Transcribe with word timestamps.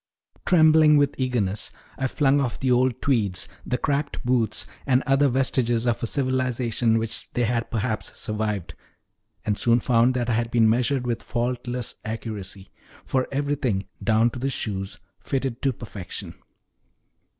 Trembling 0.47 0.97
with 0.97 1.13
eagerness, 1.19 1.71
I 1.95 2.07
flung 2.07 2.41
off 2.41 2.59
the 2.59 2.71
old 2.71 3.03
tweeds, 3.03 3.47
the 3.63 3.77
cracked 3.77 4.25
boots, 4.25 4.65
and 4.87 5.03
other 5.05 5.27
vestiges 5.27 5.85
of 5.85 6.01
a 6.01 6.07
civilization 6.07 6.97
which 6.97 7.31
they 7.33 7.43
had 7.43 7.69
perhaps 7.69 8.19
survived, 8.19 8.73
and 9.45 9.59
soon 9.59 9.79
found 9.79 10.15
that 10.15 10.27
I 10.27 10.33
had 10.33 10.49
been 10.49 10.67
measured 10.67 11.05
with 11.05 11.21
faultless 11.21 11.97
accuracy; 12.03 12.71
for 13.05 13.27
everything, 13.31 13.83
down 14.03 14.31
to 14.31 14.39
the 14.39 14.49
shoes, 14.49 14.97
fitted 15.23 15.61
to 15.61 15.71
perfection. 15.71 16.33